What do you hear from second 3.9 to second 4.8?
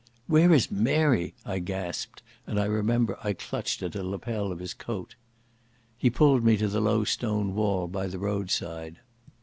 a lapel of his